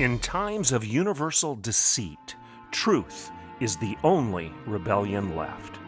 [0.00, 2.34] In times of universal deceit,
[2.70, 3.30] truth
[3.60, 5.78] is the only rebellion left.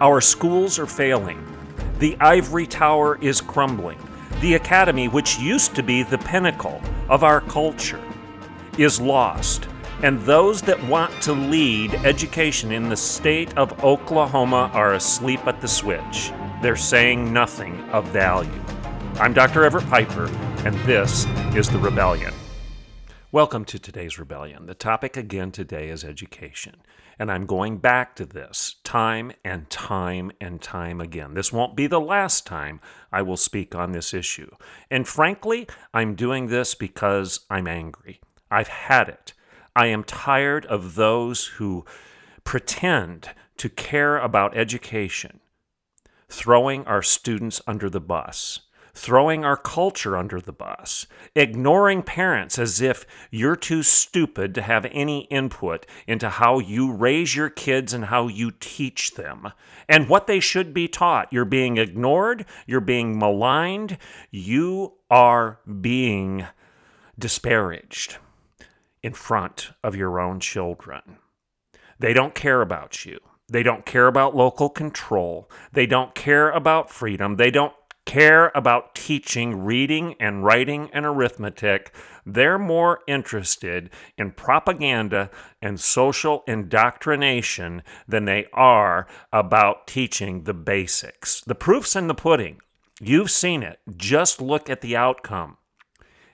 [0.00, 1.44] Our schools are failing.
[1.98, 3.98] The ivory tower is crumbling.
[4.40, 8.00] The academy, which used to be the pinnacle of our culture,
[8.78, 9.66] is lost.
[10.04, 15.60] And those that want to lead education in the state of Oklahoma are asleep at
[15.60, 16.30] the switch.
[16.62, 18.62] They're saying nothing of value.
[19.18, 19.64] I'm Dr.
[19.64, 20.26] Everett Piper,
[20.64, 21.26] and this
[21.56, 22.32] is The Rebellion.
[23.34, 24.66] Welcome to today's Rebellion.
[24.66, 26.76] The topic again today is education.
[27.18, 31.34] And I'm going back to this time and time and time again.
[31.34, 32.78] This won't be the last time
[33.10, 34.52] I will speak on this issue.
[34.88, 38.20] And frankly, I'm doing this because I'm angry.
[38.52, 39.32] I've had it.
[39.74, 41.84] I am tired of those who
[42.44, 45.40] pretend to care about education,
[46.28, 48.60] throwing our students under the bus
[48.94, 54.86] throwing our culture under the bus, ignoring parents as if you're too stupid to have
[54.92, 59.52] any input into how you raise your kids and how you teach them
[59.88, 61.32] and what they should be taught.
[61.32, 63.98] You're being ignored, you're being maligned,
[64.30, 66.46] you are being
[67.18, 68.16] disparaged
[69.02, 71.18] in front of your own children.
[71.98, 73.18] They don't care about you.
[73.48, 75.50] They don't care about local control.
[75.72, 77.36] They don't care about freedom.
[77.36, 81.94] They don't care about teaching reading and writing and arithmetic.
[82.26, 85.30] They're more interested in propaganda
[85.62, 91.40] and social indoctrination than they are about teaching the basics.
[91.40, 92.60] The proof's in the pudding.
[93.00, 93.80] You've seen it.
[93.96, 95.56] Just look at the outcome.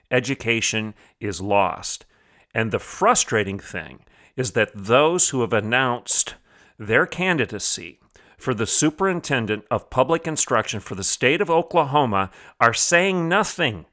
[0.09, 2.05] Education is lost.
[2.53, 4.01] And the frustrating thing
[4.35, 6.35] is that those who have announced
[6.77, 8.00] their candidacy
[8.41, 13.85] for the superintendent of public instruction for the state of Oklahoma are saying nothing.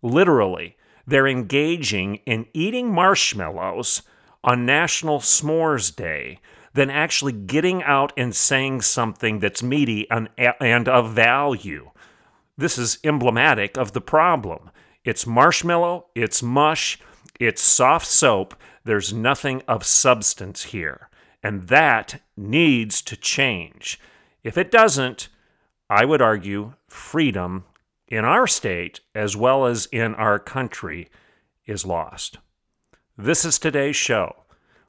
[0.00, 4.02] Literally, they're engaging in eating marshmallows
[4.44, 6.38] on National S'mores Day
[6.72, 11.90] than actually getting out and saying something that's meaty and, and of value.
[12.56, 14.70] This is emblematic of the problem.
[15.04, 16.98] It's marshmallow, it's mush,
[17.40, 18.54] it's soft soap.
[18.84, 21.05] There's nothing of substance here.
[21.46, 24.00] And that needs to change.
[24.42, 25.28] If it doesn't,
[25.88, 27.66] I would argue freedom
[28.08, 31.08] in our state as well as in our country
[31.64, 32.38] is lost.
[33.16, 34.34] This is today's show.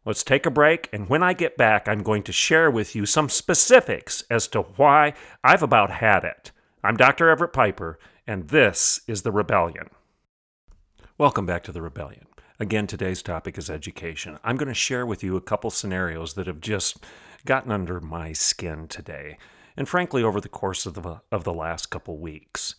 [0.03, 3.06] Let's take a break, and when I get back, I'm going to share with you
[3.06, 5.13] some specifics as to why
[5.44, 6.51] I've about had it.
[6.84, 7.29] I'm Dr.
[7.29, 9.91] Everett Piper, and this is The Rebellion.
[11.19, 12.27] Welcome back to The Rebellion.
[12.59, 14.40] Again, today's topic is education.
[14.44, 16.97] I'm going to share with you a couple scenarios that have just
[17.45, 19.38] gotten under my skin today,
[19.75, 22.73] and frankly, over the course of the, of the last couple weeks.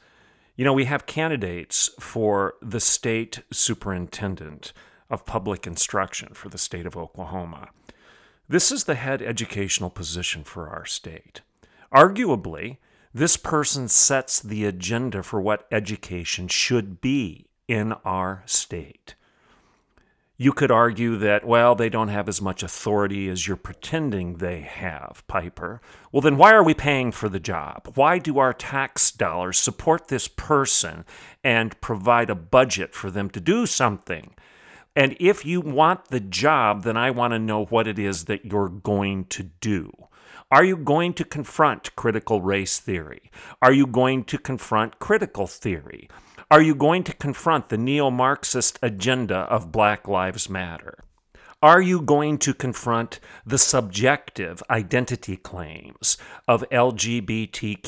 [0.56, 4.72] You know, we have candidates for the state superintendent
[5.08, 7.68] of public instruction for the state of Oklahoma.
[8.48, 11.42] This is the head educational position for our state.
[11.94, 12.78] Arguably,
[13.14, 19.14] this person sets the agenda for what education should be in our state.
[20.40, 24.60] You could argue that, well, they don't have as much authority as you're pretending they
[24.60, 25.80] have, Piper.
[26.12, 27.90] Well, then why are we paying for the job?
[27.96, 31.04] Why do our tax dollars support this person
[31.42, 34.32] and provide a budget for them to do something?
[34.94, 38.44] And if you want the job, then I want to know what it is that
[38.44, 39.90] you're going to do.
[40.52, 43.32] Are you going to confront critical race theory?
[43.60, 46.08] Are you going to confront critical theory?
[46.50, 51.04] Are you going to confront the neo Marxist agenda of Black Lives Matter?
[51.60, 57.78] Are you going to confront the subjective identity claims of LGBTQIA,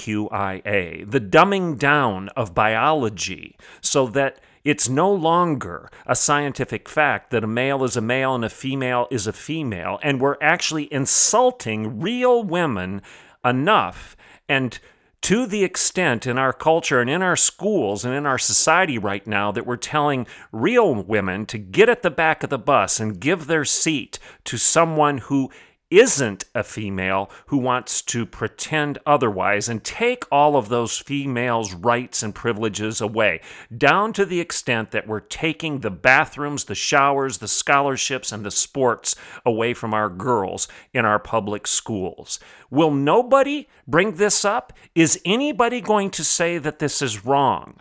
[1.10, 7.46] the dumbing down of biology so that it's no longer a scientific fact that a
[7.46, 12.42] male is a male and a female is a female, and we're actually insulting real
[12.42, 13.00] women
[13.42, 14.18] enough
[14.50, 14.80] and
[15.22, 19.26] to the extent in our culture and in our schools and in our society right
[19.26, 23.20] now that we're telling real women to get at the back of the bus and
[23.20, 25.50] give their seat to someone who
[25.90, 32.22] isn't a female who wants to pretend otherwise and take all of those females' rights
[32.22, 33.40] and privileges away,
[33.76, 38.50] down to the extent that we're taking the bathrooms, the showers, the scholarships, and the
[38.50, 42.38] sports away from our girls in our public schools.
[42.70, 44.72] Will nobody bring this up?
[44.94, 47.76] Is anybody going to say that this is wrong?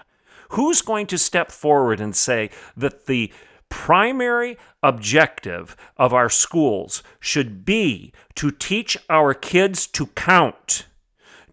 [0.50, 3.32] Who's going to step forward and say that the
[3.70, 10.88] primary objective of our schools should be to teach our kids to count,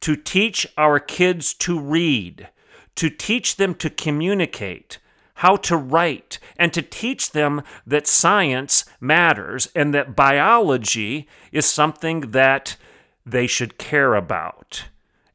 [0.01, 2.49] to teach our kids to read,
[2.97, 4.99] to teach them to communicate,
[5.41, 12.33] how to write, and to teach them that science matters and that biology is something
[12.33, 12.77] that
[13.25, 14.85] they should care about,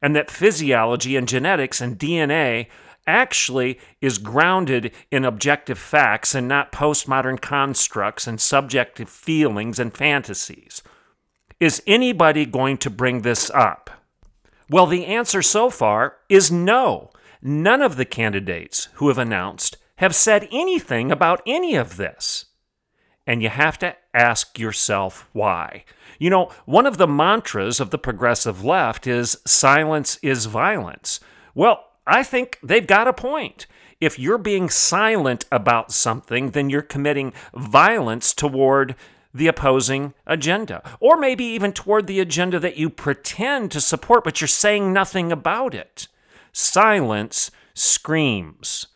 [0.00, 2.66] and that physiology and genetics and DNA
[3.06, 10.82] actually is grounded in objective facts and not postmodern constructs and subjective feelings and fantasies.
[11.60, 13.90] Is anybody going to bring this up?
[14.68, 17.10] Well, the answer so far is no.
[17.40, 22.46] None of the candidates who have announced have said anything about any of this.
[23.26, 25.84] And you have to ask yourself why.
[26.18, 31.20] You know, one of the mantras of the progressive left is silence is violence.
[31.54, 33.66] Well, I think they've got a point.
[34.00, 38.96] If you're being silent about something, then you're committing violence toward
[39.32, 44.40] the opposing agenda, or maybe even toward the agenda that you pretend to support, but
[44.40, 46.08] you're saying nothing about it.
[46.52, 48.88] Silence screams.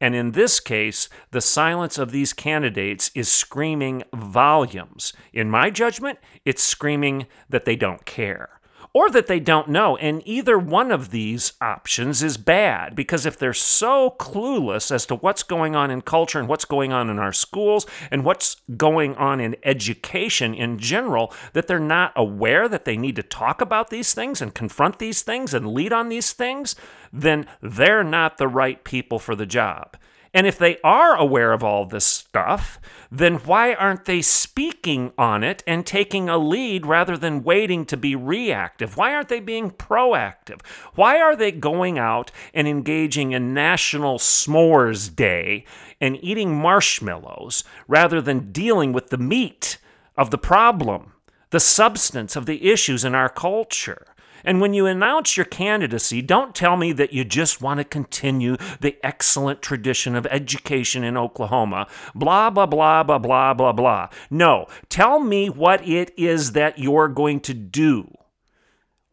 [0.00, 5.12] And in this case, the silence of these candidates is screaming volumes.
[5.32, 8.53] In my judgment, it's screaming that they don't care
[8.94, 9.96] or that they don't know.
[9.96, 15.16] And either one of these options is bad because if they're so clueless as to
[15.16, 19.16] what's going on in culture and what's going on in our schools and what's going
[19.16, 23.90] on in education in general, that they're not aware that they need to talk about
[23.90, 26.76] these things and confront these things and lead on these things,
[27.12, 29.96] then they're not the right people for the job.
[30.34, 35.44] And if they are aware of all this stuff, then why aren't they speaking on
[35.44, 38.96] it and taking a lead rather than waiting to be reactive?
[38.96, 40.60] Why aren't they being proactive?
[40.96, 45.64] Why are they going out and engaging in National S'mores Day
[46.00, 49.78] and eating marshmallows rather than dealing with the meat
[50.16, 51.12] of the problem,
[51.50, 54.04] the substance of the issues in our culture?
[54.44, 58.56] And when you announce your candidacy, don't tell me that you just want to continue
[58.80, 61.86] the excellent tradition of education in Oklahoma.
[62.14, 64.08] Blah, blah, blah, blah, blah, blah, blah.
[64.30, 68.12] No, tell me what it is that you're going to do.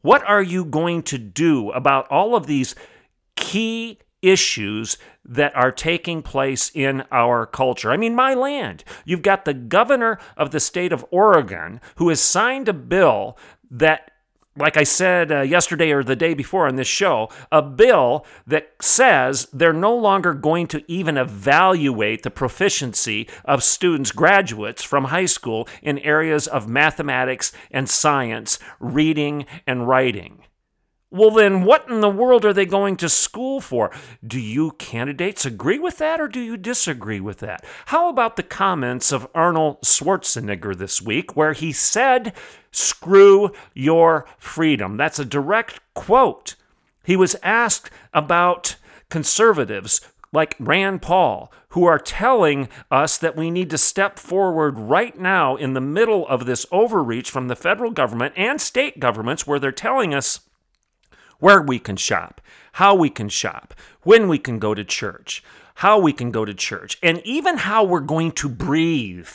[0.01, 2.75] What are you going to do about all of these
[3.35, 7.91] key issues that are taking place in our culture.
[7.91, 8.83] I mean, my land.
[9.05, 13.37] You've got the governor of the state of Oregon who has signed a bill
[13.69, 14.11] that
[14.61, 18.71] like I said uh, yesterday or the day before on this show, a bill that
[18.79, 25.25] says they're no longer going to even evaluate the proficiency of students, graduates from high
[25.25, 30.43] school in areas of mathematics and science, reading and writing.
[31.13, 33.91] Well, then, what in the world are they going to school for?
[34.25, 37.65] Do you candidates agree with that or do you disagree with that?
[37.87, 42.31] How about the comments of Arnold Schwarzenegger this week, where he said,
[42.71, 44.95] Screw your freedom?
[44.95, 46.55] That's a direct quote.
[47.03, 48.77] He was asked about
[49.09, 49.99] conservatives
[50.31, 55.57] like Rand Paul, who are telling us that we need to step forward right now
[55.57, 59.73] in the middle of this overreach from the federal government and state governments, where they're
[59.73, 60.39] telling us
[61.41, 62.39] where we can shop,
[62.73, 65.43] how we can shop, when we can go to church,
[65.75, 69.27] how we can go to church, and even how we're going to breathe.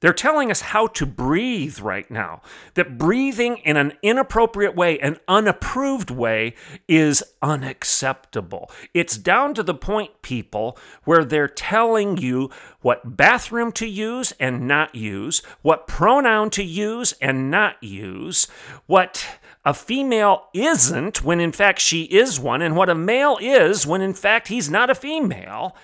[0.00, 2.42] They're telling us how to breathe right now.
[2.74, 6.54] That breathing in an inappropriate way, an unapproved way,
[6.86, 8.70] is unacceptable.
[8.94, 12.50] It's down to the point, people, where they're telling you
[12.80, 18.46] what bathroom to use and not use, what pronoun to use and not use,
[18.86, 19.26] what
[19.68, 24.00] a female isn't when in fact she is one, and what a male is when
[24.00, 25.76] in fact he's not a female.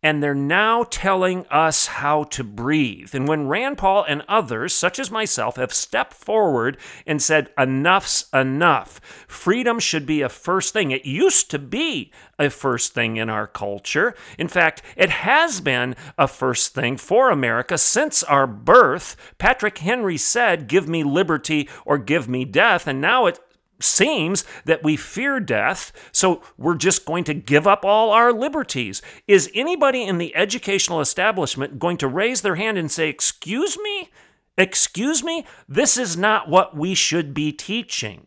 [0.00, 3.14] And they're now telling us how to breathe.
[3.14, 8.26] And when Rand Paul and others, such as myself, have stepped forward and said, enough's
[8.32, 10.92] enough, freedom should be a first thing.
[10.92, 14.14] It used to be a first thing in our culture.
[14.38, 19.16] In fact, it has been a first thing for America since our birth.
[19.38, 22.86] Patrick Henry said, Give me liberty or give me death.
[22.86, 23.40] And now it
[23.80, 29.02] seems that we fear death, so we're just going to give up all our liberties.
[29.26, 34.10] Is anybody in the educational establishment going to raise their hand and say, Excuse me?
[34.56, 35.46] Excuse me?
[35.68, 38.26] This is not what we should be teaching.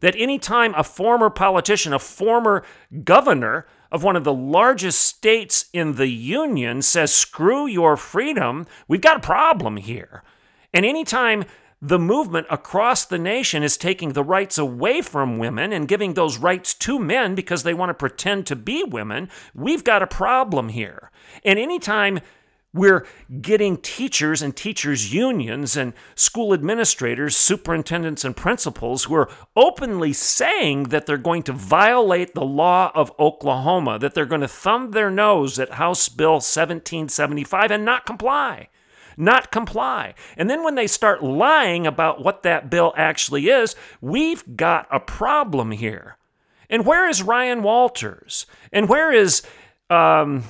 [0.00, 2.62] That anytime a former politician, a former
[3.04, 9.02] governor of one of the largest states in the Union says, screw your freedom, we've
[9.02, 10.22] got a problem here.
[10.72, 11.44] And anytime
[11.84, 16.38] the movement across the nation is taking the rights away from women and giving those
[16.38, 20.68] rights to men because they want to pretend to be women, we've got a problem
[20.68, 21.10] here.
[21.44, 22.20] And anytime
[22.72, 23.04] we're
[23.40, 30.84] getting teachers and teachers' unions and school administrators, superintendents, and principals who are openly saying
[30.84, 35.10] that they're going to violate the law of Oklahoma, that they're going to thumb their
[35.10, 38.68] nose at House Bill 1775 and not comply.
[39.16, 40.14] Not comply.
[40.36, 45.00] And then when they start lying about what that bill actually is, we've got a
[45.00, 46.16] problem here.
[46.70, 48.46] And where is Ryan Walters?
[48.72, 49.42] And where is.
[49.90, 50.44] Um,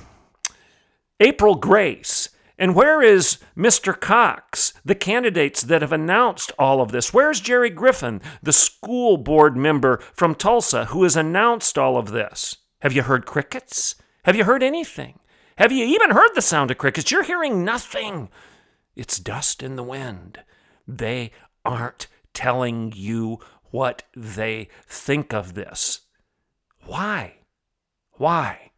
[1.22, 2.28] April Grace.
[2.58, 3.98] And where is Mr.
[3.98, 7.12] Cox, the candidates that have announced all of this?
[7.12, 12.56] Where's Jerry Griffin, the school board member from Tulsa who has announced all of this?
[12.80, 13.96] Have you heard crickets?
[14.24, 15.18] Have you heard anything?
[15.58, 17.10] Have you even heard the sound of crickets?
[17.10, 18.28] You're hearing nothing.
[18.94, 20.40] It's dust in the wind.
[20.86, 21.32] They
[21.64, 23.38] aren't telling you
[23.70, 26.00] what they think of this.
[26.84, 27.36] Why?
[28.12, 28.72] Why?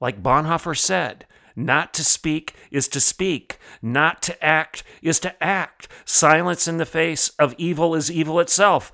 [0.00, 1.26] Like Bonhoeffer said,
[1.56, 3.58] not to speak is to speak.
[3.80, 5.88] Not to act is to act.
[6.04, 8.92] Silence in the face of evil is evil itself.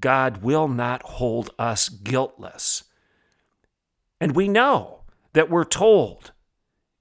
[0.00, 2.84] God will not hold us guiltless.
[4.20, 5.02] And we know
[5.34, 6.32] that we're told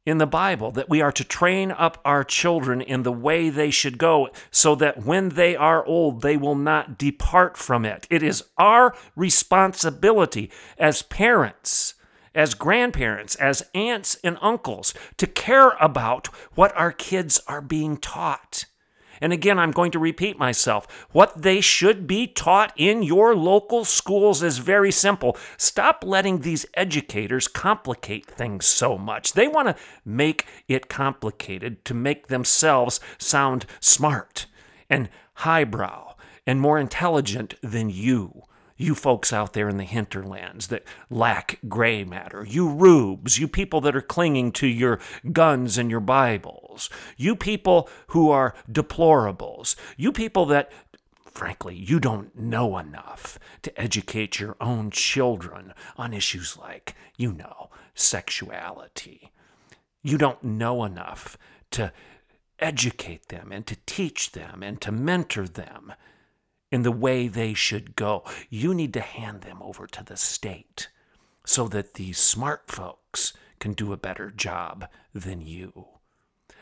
[0.08, 3.70] in the Bible that we are to train up our children in the way they
[3.70, 8.08] should go so that when they are old, they will not depart from it.
[8.10, 11.94] It is our responsibility as parents
[12.34, 18.66] as grandparents, as aunts and uncles, to care about what our kids are being taught.
[19.22, 21.08] And again, I'm going to repeat myself.
[21.12, 25.38] What they should be taught in your local schools is very simple.
[25.58, 29.34] Stop letting these educators complicate things so much.
[29.34, 34.48] They want to make it complicated to make themselves sound smart
[34.90, 38.44] and highbrow and more intelligent than you
[38.78, 43.82] you folks out there in the hinterlands that lack gray matter, you rubes, you people
[43.82, 45.00] that are clinging to your
[45.32, 50.72] guns and your Bibles, you people who are deplorables, you people that
[51.38, 57.70] frankly, you don't know enough to educate your own children on issues like, you know,
[57.94, 59.32] sexuality.
[60.02, 61.38] You don't know enough
[61.72, 61.94] to
[62.58, 65.94] educate them and to teach them and to mentor them
[66.72, 68.24] in the way they should go.
[68.50, 70.90] You need to hand them over to the state
[71.46, 75.88] so that these smart folks can do a better job than you.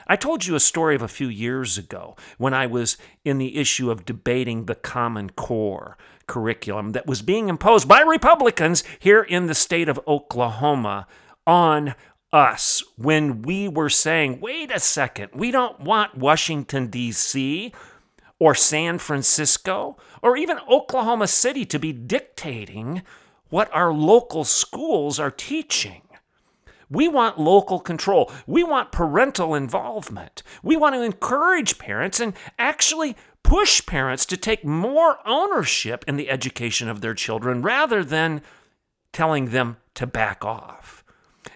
[0.07, 3.57] I told you a story of a few years ago when I was in the
[3.57, 5.97] issue of debating the Common Core
[6.27, 11.07] curriculum that was being imposed by Republicans here in the state of Oklahoma
[11.47, 11.95] on
[12.31, 17.73] us when we were saying, wait a second, we don't want Washington, D.C
[18.39, 23.01] or San Francisco or even Oklahoma City to be dictating
[23.49, 26.01] what our local schools are teaching.
[26.89, 28.31] We want local control.
[28.45, 30.43] We want parental involvement.
[30.61, 36.29] We want to encourage parents and actually push parents to take more ownership in the
[36.29, 38.41] education of their children rather than
[39.13, 41.03] telling them to back off.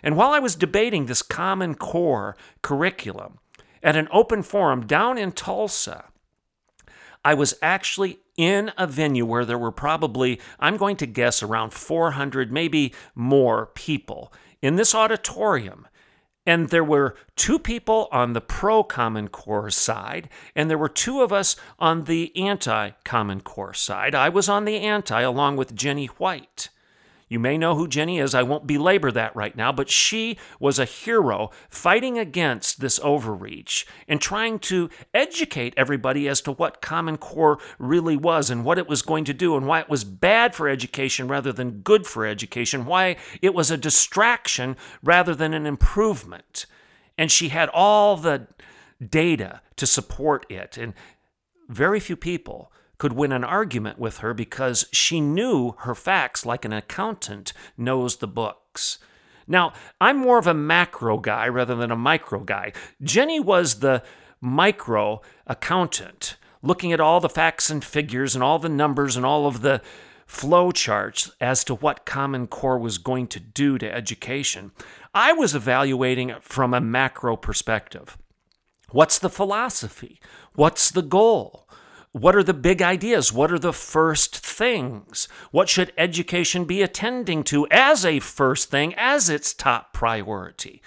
[0.01, 3.39] And while I was debating this Common Core curriculum
[3.83, 6.05] at an open forum down in Tulsa,
[7.29, 11.73] I was actually in a venue where there were probably, I'm going to guess, around
[11.73, 14.33] 400, maybe more people
[14.63, 15.87] in this auditorium.
[16.47, 21.21] And there were two people on the pro Common Core side, and there were two
[21.21, 24.15] of us on the anti Common Core side.
[24.15, 26.69] I was on the anti along with Jenni White.
[27.29, 28.33] You may know who Jenni is.
[28.33, 33.85] I won't belabor that right now, but she was a hero fighting against this overreach
[34.07, 38.87] and trying to educate everybody as to what Common Core really was and what it
[38.87, 42.25] was going to do and why it was bad for education rather than good for
[42.25, 46.65] education, why it was a distraction rather than an improvement.
[47.15, 48.47] And she had all the
[49.07, 50.77] data to support it.
[50.77, 50.95] And
[51.67, 56.63] very few people could win an argument with her because she knew her facts like
[56.65, 58.99] an accountant knows the books.
[59.47, 62.73] Now, I'm more of a macro guy rather than a micro guy.
[63.01, 64.03] Jenni was the
[64.39, 69.47] micro accountant, looking at all the facts and figures and all the numbers and all
[69.47, 69.81] of the
[70.27, 74.71] flow charts as to what Common Core was going to do to education.
[75.15, 78.15] I was evaluating it from a macro perspective.
[78.91, 80.19] What's the philosophy?
[80.53, 81.67] What's the goal?
[82.11, 83.31] What are the big ideas?
[83.31, 85.27] What are the first things?
[85.51, 90.81] What should education be attending to as a first thing, as its top priority?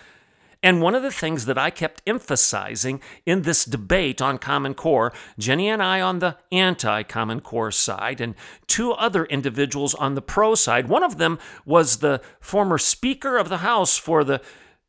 [0.64, 5.12] And one of the things that I kept emphasizing in this debate on Common Core,
[5.38, 8.34] Jenni and I on the anti Common Core side, and
[8.66, 13.48] two other individuals on the pro side, one of them was the former Speaker of
[13.48, 14.40] the House for the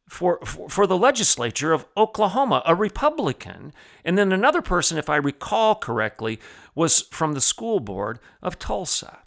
[0.08, 3.74] for, for, for, the legislature of Oklahoma, a Republican.
[4.04, 6.40] And then another person, if I recall correctly,
[6.76, 9.20] was from the school board of Tulsa.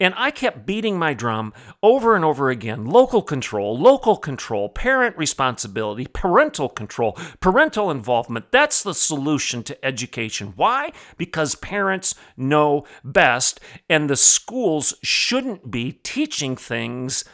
[0.00, 5.16] And I kept beating my drum over and over again local control, local control, parent
[5.16, 8.52] responsibility, parental control, parental involvement.
[8.52, 10.52] That's the solution to education.
[10.54, 10.92] Why?
[11.16, 17.24] Because parents know best, and the schools shouldn't be teaching things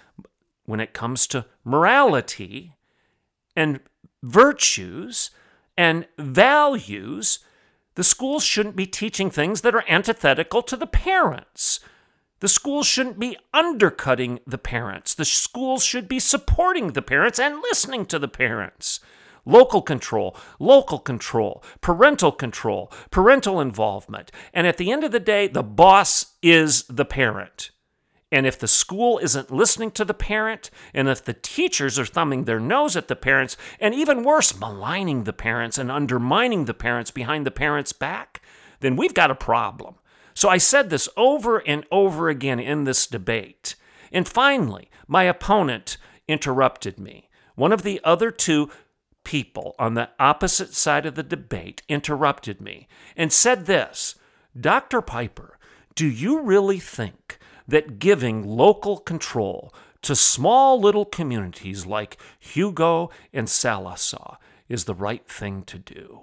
[0.65, 2.75] when it comes to morality
[3.57, 3.81] and
[4.23, 5.31] virtues
[5.77, 7.41] and values.
[7.95, 11.81] The schools shouldn't be teaching things that are antithetical to the parents.
[12.41, 15.15] The schools shouldn't be undercutting the parents.
[15.15, 19.01] The schools should be supporting the parents and listening to the parents.
[19.47, 24.33] Local control, local control, parental control, parental involvement.
[24.53, 27.71] And at the end of the day, the boss is the parent.
[28.35, 32.45] And if the school isn't listening to the parent, and if the teachers are thumbing
[32.45, 37.13] their nose at the parents, and even worse, maligning the parents and undermining the parents
[37.13, 38.43] behind the parents' back,
[38.81, 39.95] then we've got a problem.
[40.35, 43.77] So I said this over and over again in this debate.
[44.11, 47.29] And finally, my opponent interrupted me.
[47.55, 48.69] One of the other two
[49.23, 54.17] people on the opposite side of the debate interrupted me and said this
[54.61, 55.03] Dr.
[55.03, 55.57] Piper,
[55.95, 63.49] do you really think that giving local control to small little communities like Hugo and
[63.49, 64.37] Sallisaw
[64.69, 66.23] is the right thing to do?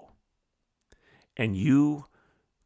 [1.36, 2.06] And you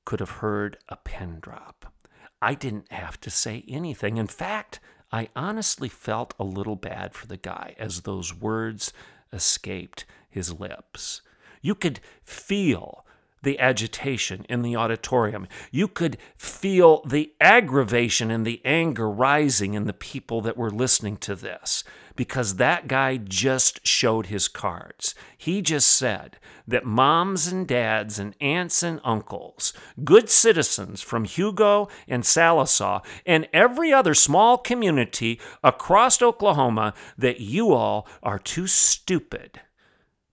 [0.03, 1.93] could have heard a pin drop.
[2.41, 4.17] I didn't have to say anything.
[4.17, 4.79] In fact,
[5.11, 8.91] I honestly felt a little bad for the guy as those words
[9.31, 11.21] escaped his lips.
[11.61, 13.04] You could feel
[13.45, 15.47] the agitation in the auditorium.
[15.71, 21.15] You could feel the aggravation and the anger rising in the people that were listening
[21.17, 25.15] to this because that guy just showed his cards.
[25.37, 31.87] He just said that moms and dads and aunts and uncles, good citizens from Hugo
[32.07, 39.61] and Sallisaw, and every other small community across Oklahoma, that you all are too stupid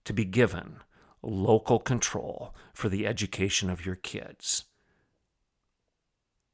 [0.05, 0.77] to be given
[1.23, 4.65] local control for the education of your kids.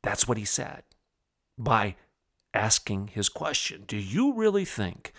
[0.01, 0.83] That's what he said
[1.57, 1.95] by
[2.53, 5.13] asking his question Do you really think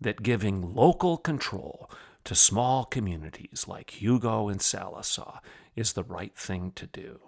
[0.00, 1.90] that giving local control
[2.24, 5.38] to small communities like Hugo and Sallisaw
[5.74, 7.20] is the right thing to do?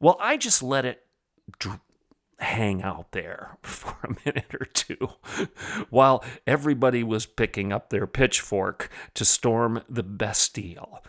[0.00, 1.04] Well, I just let it
[2.42, 5.08] hang out there for a minute or two
[5.90, 11.02] while everybody was picking up their pitchfork to storm the Bastille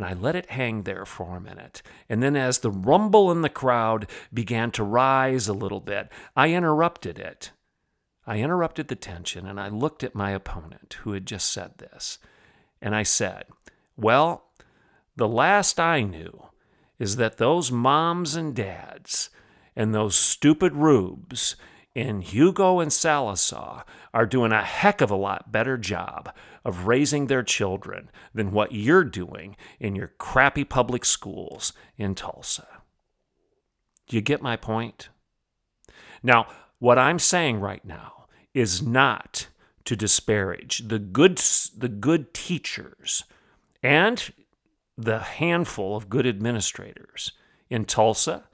[0.00, 1.82] and I let it hang there for a minute.
[2.08, 6.54] And then, as the rumble in the crowd began to rise a little bit, I
[6.54, 7.50] interrupted it.
[8.26, 12.18] I interrupted the tension and I looked at my opponent who had just said this.
[12.80, 13.44] And I said,
[13.94, 14.46] Well,
[15.16, 16.46] the last I knew
[16.98, 19.28] is that those moms and dads
[19.76, 21.56] and those stupid rubes
[21.94, 23.82] in Hugo and Sallisaw
[24.14, 26.32] are doing a heck of a lot better job
[26.64, 32.66] of raising their children than what you're doing in your crappy public schools in Tulsa.
[34.06, 35.08] Do you get my point?
[36.22, 36.46] Now,
[36.78, 39.48] what I'm saying right now is not
[39.84, 41.38] to disparage the good,
[41.76, 43.24] the good teachers
[43.82, 44.32] and
[44.96, 47.32] the handful of good administrators
[47.68, 48.44] in Tulsa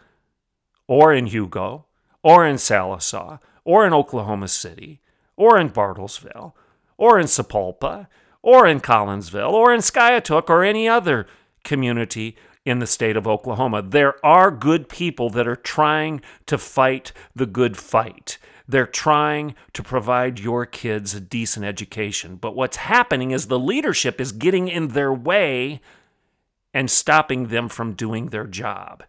[0.86, 1.86] or in Hugo
[2.22, 5.00] or in Sallisaw or in Oklahoma City
[5.36, 6.52] or in Bartlesville
[6.96, 8.06] or in Sapulpa,
[8.42, 11.26] or in Collinsville, or in Skiatook, or any other
[11.64, 13.82] community in the state of Oklahoma.
[13.82, 18.38] There are good people that are trying to fight the good fight.
[18.68, 22.36] They're trying to provide your kids a decent education.
[22.36, 25.80] But what's happening is the leadership is getting in their way
[26.74, 29.04] and stopping them from doing their job.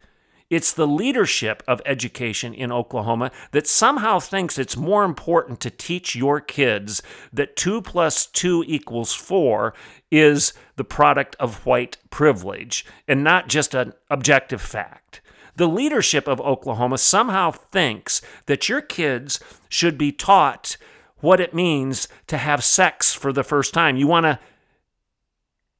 [0.49, 6.15] It's the leadership of education in Oklahoma that somehow thinks it's more important to teach
[6.15, 7.01] your kids
[7.33, 9.73] that 2 plus 2 equals 4
[10.09, 15.19] is the product of white privilege and not just an objective fact.
[15.57, 20.77] The leadership of Oklahoma somehow thinks that your kids should be taught
[21.19, 23.97] what it means to have sex for the first time.
[23.97, 24.39] You want to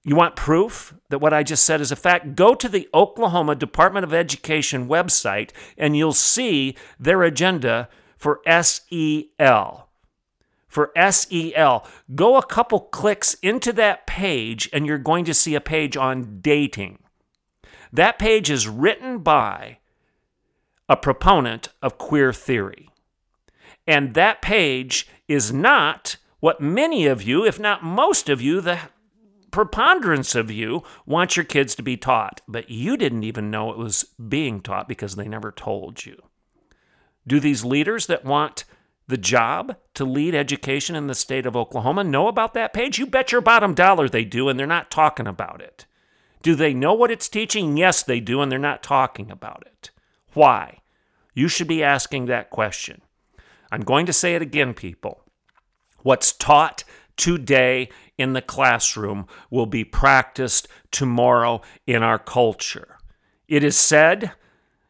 [0.08, 2.34] You want proof that what I just said is a fact?
[2.38, 9.90] Go to the Oklahoma Department of Education website and you'll see their agenda for SEL.
[10.66, 15.60] For SEL, go a couple clicks into that page and you're going to see a
[15.60, 17.00] page on dating.
[17.92, 19.80] That page is written by
[20.88, 22.88] a proponent of queer theory.
[23.86, 28.80] And that page is not what many of you, if not most of you, the
[29.52, 33.78] preponderance of you want your kids to be taught, but you didn't even know it
[33.78, 36.22] was being taught because they never told you.
[37.26, 38.64] Do these leaders that want
[39.08, 43.00] the job to lead education in the state of Oklahoma know about that page?
[43.00, 45.86] You bet your bottom dollar they do, and they're not talking about it.
[46.42, 47.78] Do they know what it's teaching?
[47.78, 49.92] Yes, they do, and they're not talking about it.
[50.34, 50.80] Why?
[51.34, 53.02] You should be asking that question.
[53.72, 55.22] I'm going to say it again, people.
[56.04, 56.84] What's taught
[57.18, 62.98] today in the classroom will be practiced tomorrow in our culture.
[63.48, 64.32] It is said,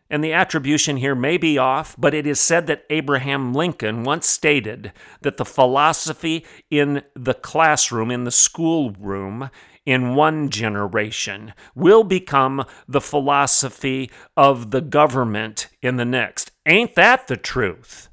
[0.10, 4.28] and the attribution here may be off, but it is said that Abraham Lincoln once
[4.28, 9.50] stated that the philosophy in the classroom, in the schoolroom,
[9.86, 16.52] in one generation will become the philosophy of the government in the next.
[16.66, 18.10] Ain't that the truth?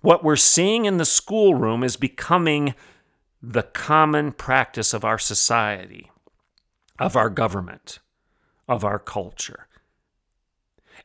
[0.00, 2.74] What we're seeing in the schoolroom is becoming
[3.42, 6.10] the common practice of our society,
[6.98, 8.00] of our government,
[8.68, 9.68] of our culture.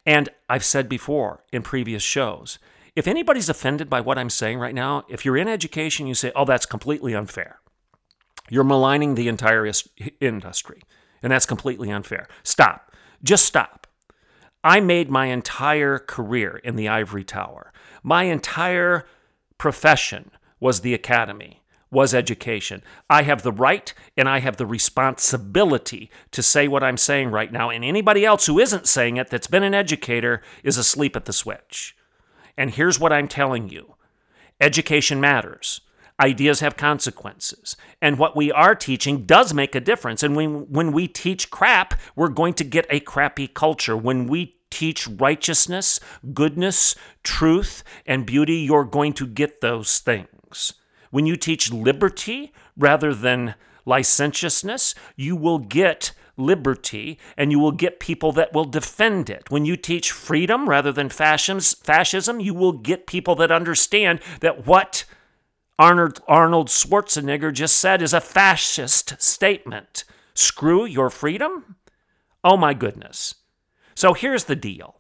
[0.06, 2.60] And I've said before in previous shows
[2.96, 6.32] if anybody's offended by what I'm saying right now, if you're in education, you say,
[6.36, 7.60] oh, that's completely unfair.
[8.50, 9.72] You're maligning the entire
[10.20, 10.82] industry,
[11.24, 12.28] and that's completely unfair.
[12.44, 12.92] Stop.
[13.24, 13.88] Just stop.
[14.64, 17.74] I made my entire career in the ivory tower.
[18.04, 19.06] My entire
[19.58, 21.63] profession was the academy
[21.94, 22.84] was education.
[23.10, 27.52] I have the right and I have the responsibility to say what I'm saying right
[27.52, 27.70] now.
[27.70, 31.34] And anybody else who isn't saying it that's been an educator is asleep at the
[31.34, 31.96] switch.
[32.58, 33.96] And here's what I'm telling you
[34.60, 35.82] education matters.
[36.20, 37.76] Ideas have consequences.
[38.02, 40.22] And what we are teaching does make a difference.
[40.22, 43.98] And when, when we teach crap, we're going to get a crappy culture.
[43.98, 46.00] When we teach righteousness,
[46.34, 50.74] goodness, truth, and beauty, you're going to get those things.
[51.14, 53.54] When you teach liberty rather than
[53.86, 59.52] licentiousness, you will get liberty and you will get people that will defend it.
[59.52, 65.06] When you teach freedom rather than fascism, you will get people that understand that what
[65.78, 70.06] Arnold, Arnold Schwarzenegger just said is a fascist statement.
[70.34, 71.76] Screw your freedom?
[72.44, 73.36] Oh my goodness.
[73.94, 74.96] So here's the deal.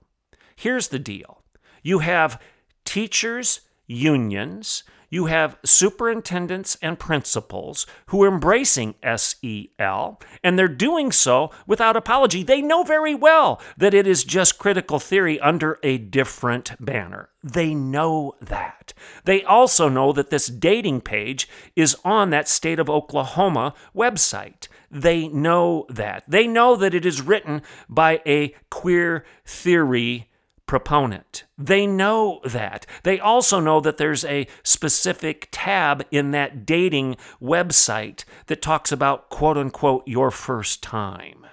[0.56, 1.42] Here's the deal.
[1.82, 2.40] You have
[2.86, 11.52] teachers' unions you have superintendents and principals who are embracing SEL, and they're doing so
[11.68, 12.42] without apology.
[12.42, 17.30] They know very well that it is just critical theory under a different banner.
[17.44, 18.96] They know that.
[19.26, 24.68] They also know that this dating page is on that state of Oklahoma website.
[24.90, 26.24] They know that.
[26.28, 30.32] They know that it is written by a queer theory
[30.74, 31.44] proponent.
[31.56, 32.88] They know that.
[33.04, 39.30] They also know that there's a specific tab in that dating website that talks about
[39.30, 41.46] quote unquote your first time.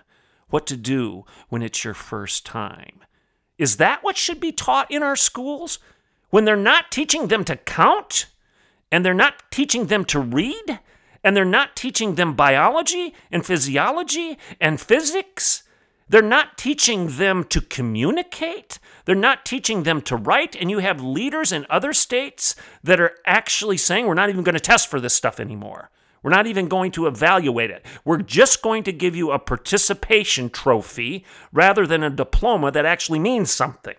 [0.48, 3.00] What to do when it's your first time.
[3.58, 5.80] Is that what should be taught in our schools?
[6.30, 8.24] When they're not teaching them to count
[8.90, 10.80] and they're not teaching them to read
[11.22, 15.64] and they're not teaching them biology and physiology and physics?
[16.10, 18.80] They're not teaching them to communicate.
[19.04, 20.56] They're not teaching them to write.
[20.56, 24.56] And you have leaders in other states that are actually saying, we're not even going
[24.56, 25.88] to test for this stuff anymore.
[26.24, 27.86] We're not even going to evaluate it.
[28.04, 33.20] We're just going to give you a participation trophy rather than a diploma that actually
[33.20, 33.94] means something.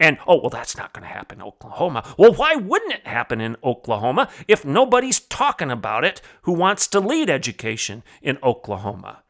[0.00, 2.02] And, oh, well, that's not going to happen in Oklahoma.
[2.18, 6.98] Well, why wouldn't it happen in Oklahoma if nobody's talking about it who wants to
[6.98, 9.21] lead education in Oklahoma?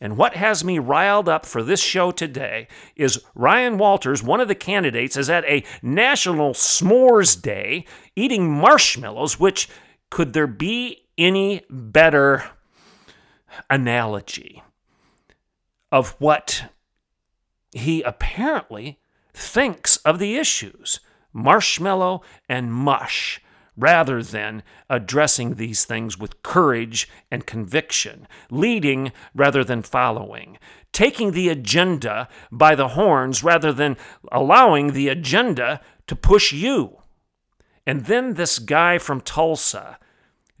[0.00, 4.48] And what has me riled up for this show today is Ryan Walters, one of
[4.48, 7.84] the candidates, is at a National S'mores Day
[8.16, 9.68] eating marshmallows, which
[10.08, 12.44] could there be any better
[13.68, 14.62] analogy
[15.92, 16.64] of what
[17.72, 18.98] he apparently
[19.34, 21.00] thinks of the issues?
[21.32, 23.40] Marshmallow and mush
[23.80, 30.58] rather than addressing these things with courage and conviction, leading rather than following,
[30.92, 33.96] taking the agenda by the horns rather than
[34.30, 36.98] allowing the agenda to push you.
[37.86, 39.98] And then this guy from Tulsa,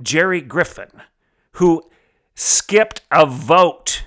[0.02, 1.02] Jerry Griffin,
[1.52, 1.82] who
[2.34, 4.04] skipped a vote.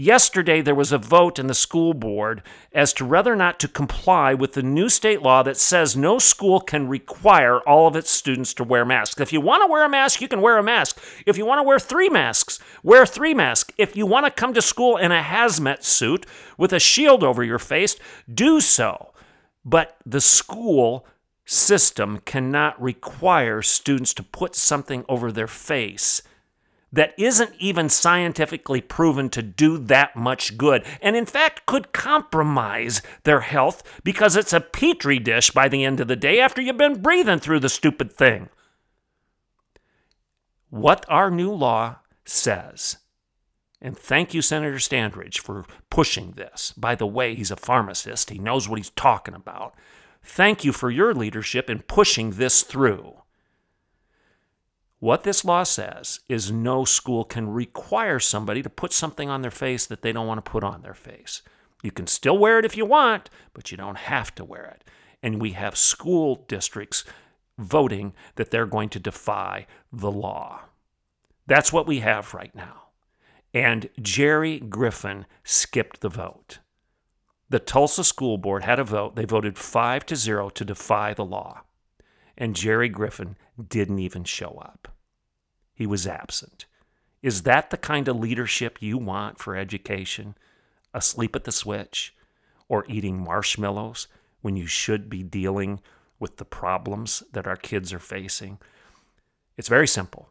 [0.00, 3.66] Yesterday, there was a vote in the school board as to whether or not to
[3.66, 8.08] comply with the new state law that says no school can require all of its
[8.08, 9.20] students to wear masks.
[9.20, 11.02] If you want to wear a mask, you can wear a mask.
[11.26, 13.74] If you want to wear three masks, wear three masks.
[13.76, 17.42] If you want to come to school in a hazmat suit with a shield over
[17.42, 17.96] your face,
[18.32, 19.12] do so.
[19.64, 21.06] But the school
[21.44, 26.22] system cannot require students to put something over their face
[26.92, 33.02] that isn't even scientifically proven to do that much good, and in fact could compromise
[33.24, 36.78] their health because it's a petri dish by the end of the day after you've
[36.78, 38.48] been breathing through the stupid thing.
[40.70, 42.98] What our new law says,
[43.80, 46.72] and thank you, Senator Standridge, for pushing this.
[46.76, 49.74] By the way, he's a pharmacist, he knows what he's talking about.
[50.22, 53.22] Thank you for your leadership in pushing this through.
[55.00, 59.50] What this law says is no school can require somebody to put something on their
[59.50, 61.42] face that they don't want to put on their face.
[61.82, 64.84] You can still wear it if you want, but you don't have to wear it.
[65.22, 67.04] And we have school districts
[67.56, 70.62] voting that they're going to defy the law.
[71.46, 72.88] That's what we have right now.
[73.54, 76.58] And Jerry Griffin skipped the vote.
[77.48, 79.14] The Tulsa School Board had a vote.
[79.14, 81.62] They voted 5 to 0 to defy the law
[82.38, 83.36] and Jerry Griffin
[83.68, 84.88] didn't even show up.
[85.74, 86.64] He was absent.
[87.20, 90.36] Is that the kind of leadership you want for education?
[90.94, 92.14] Asleep at the switch
[92.68, 94.06] or eating marshmallows
[94.40, 95.80] when you should be dealing
[96.20, 98.58] with the problems that our kids are facing?
[99.56, 100.30] It's very simple.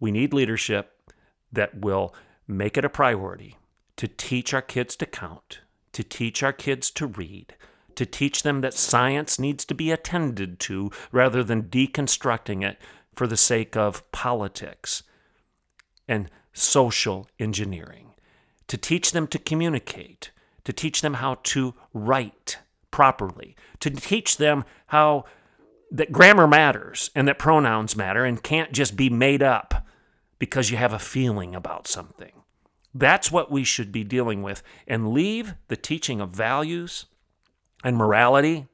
[0.00, 1.12] We need leadership
[1.52, 2.14] that will
[2.48, 3.56] make it a priority
[3.96, 5.60] to teach our kids to count,
[5.92, 7.54] to teach our kids to read,
[7.96, 12.78] to teach them that science needs to be attended to rather than deconstructing it
[13.14, 15.02] for the sake of politics
[16.08, 18.12] and social engineering,
[18.68, 20.30] to teach them to communicate,
[20.64, 22.58] to teach them how to write
[22.90, 25.24] properly, to teach them how
[25.90, 29.86] that grammar matters and that pronouns matter and can't just be made up
[30.38, 32.32] because you have a feeling about something.
[32.94, 37.06] That's what we should be dealing with and leave the teaching of values
[37.84, 38.66] and morality.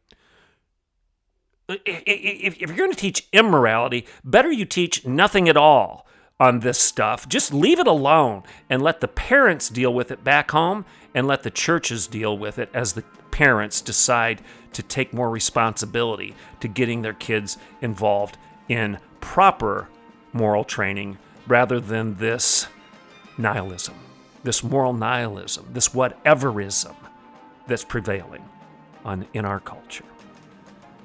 [1.68, 6.06] If you're going to teach immorality, better you teach nothing at all
[6.40, 7.28] on this stuff.
[7.28, 11.42] Just leave it alone and let the parents deal with it back home and let
[11.42, 14.40] the churches deal with it as the parents decide
[14.72, 19.88] to take more responsibility to getting their kids involved in proper
[20.32, 22.66] moral training rather than this
[23.36, 23.94] nihilism,
[24.42, 26.94] this moral nihilism, this whateverism
[27.66, 28.42] that's prevailing
[29.04, 30.04] on, in our culture.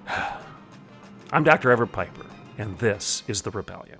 [1.31, 1.71] I'm Dr.
[1.71, 2.25] Everett Piper,
[2.57, 3.99] and this is The Rebellion.